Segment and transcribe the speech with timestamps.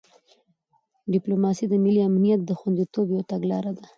[1.13, 3.85] ډیپلوماسي د ملي امنیت د خوندیتوب یو تګلاره ده.